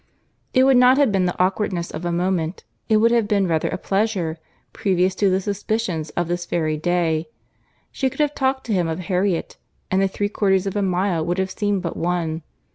[0.51, 3.67] It would not have been the awkwardness of a moment, it would have been rather
[3.69, 4.39] a pleasure,
[4.73, 7.29] previous to the suspicions of this very day;
[7.91, 9.57] she could have talked to him of Harriet,
[9.91, 12.41] and the three quarters of a mile would have seemed but one.